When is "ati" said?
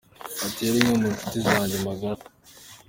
0.45-0.61